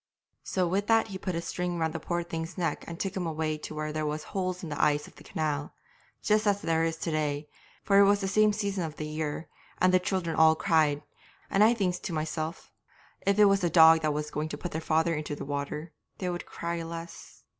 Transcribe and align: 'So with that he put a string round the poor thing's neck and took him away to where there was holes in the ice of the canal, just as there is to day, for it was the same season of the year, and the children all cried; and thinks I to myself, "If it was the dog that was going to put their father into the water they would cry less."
'So 0.41 0.67
with 0.67 0.87
that 0.87 1.09
he 1.09 1.17
put 1.19 1.35
a 1.35 1.41
string 1.43 1.77
round 1.77 1.93
the 1.93 1.99
poor 1.99 2.23
thing's 2.23 2.57
neck 2.57 2.83
and 2.87 2.99
took 2.99 3.15
him 3.15 3.27
away 3.27 3.55
to 3.55 3.75
where 3.75 3.93
there 3.93 4.03
was 4.03 4.23
holes 4.23 4.63
in 4.63 4.69
the 4.69 4.81
ice 4.83 5.05
of 5.07 5.13
the 5.15 5.23
canal, 5.23 5.75
just 6.23 6.47
as 6.47 6.59
there 6.63 6.83
is 6.83 6.97
to 6.97 7.11
day, 7.11 7.47
for 7.83 7.99
it 7.99 8.05
was 8.05 8.19
the 8.19 8.27
same 8.27 8.51
season 8.51 8.83
of 8.83 8.95
the 8.95 9.05
year, 9.05 9.47
and 9.77 9.93
the 9.93 9.99
children 9.99 10.35
all 10.35 10.55
cried; 10.55 11.03
and 11.51 11.61
thinks 11.77 11.99
I 11.99 12.01
to 12.01 12.13
myself, 12.13 12.71
"If 13.27 13.37
it 13.37 13.45
was 13.45 13.59
the 13.59 13.69
dog 13.69 14.01
that 14.01 14.11
was 14.11 14.31
going 14.31 14.49
to 14.49 14.57
put 14.57 14.71
their 14.71 14.81
father 14.81 15.13
into 15.13 15.35
the 15.35 15.45
water 15.45 15.93
they 16.17 16.31
would 16.31 16.47
cry 16.47 16.81
less." 16.81 17.43